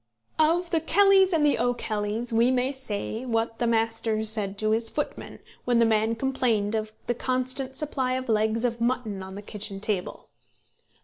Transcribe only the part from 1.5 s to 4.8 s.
O'Kellys we may say what the master said to